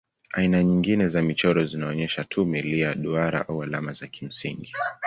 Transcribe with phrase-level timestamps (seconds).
[0.33, 4.73] Aina nyingine za michoro zinaonyesha tu milia, duara au alama za kimsingi.